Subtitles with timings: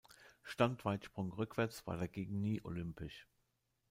[0.41, 3.27] Standweitsprung rückwärts war dagegen nie olympisch.